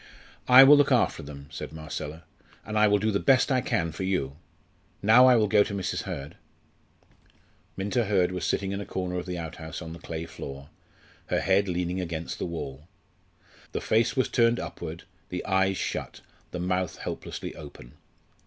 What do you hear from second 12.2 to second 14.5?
the wall. The face was